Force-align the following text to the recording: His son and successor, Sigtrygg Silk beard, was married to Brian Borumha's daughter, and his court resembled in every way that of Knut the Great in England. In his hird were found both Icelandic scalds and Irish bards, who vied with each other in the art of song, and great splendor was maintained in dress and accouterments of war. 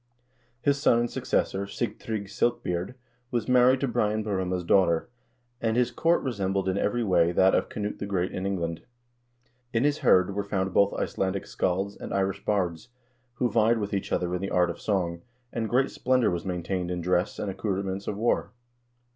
His 0.63 0.81
son 0.81 0.97
and 0.97 1.11
successor, 1.11 1.67
Sigtrygg 1.67 2.27
Silk 2.27 2.63
beard, 2.63 2.95
was 3.29 3.47
married 3.47 3.79
to 3.81 3.87
Brian 3.87 4.23
Borumha's 4.23 4.63
daughter, 4.63 5.09
and 5.61 5.77
his 5.77 5.91
court 5.91 6.23
resembled 6.23 6.67
in 6.67 6.75
every 6.75 7.03
way 7.03 7.31
that 7.31 7.53
of 7.53 7.69
Knut 7.69 7.99
the 7.99 8.07
Great 8.07 8.31
in 8.31 8.47
England. 8.47 8.81
In 9.73 9.83
his 9.83 9.99
hird 9.99 10.33
were 10.33 10.43
found 10.43 10.73
both 10.73 10.91
Icelandic 10.95 11.45
scalds 11.45 11.95
and 11.95 12.15
Irish 12.15 12.43
bards, 12.43 12.89
who 13.35 13.47
vied 13.47 13.77
with 13.77 13.93
each 13.93 14.11
other 14.11 14.33
in 14.33 14.41
the 14.41 14.49
art 14.49 14.71
of 14.71 14.81
song, 14.81 15.21
and 15.53 15.69
great 15.69 15.91
splendor 15.91 16.31
was 16.31 16.45
maintained 16.45 16.89
in 16.89 17.01
dress 17.01 17.37
and 17.37 17.51
accouterments 17.51 18.07
of 18.07 18.17
war. 18.17 18.53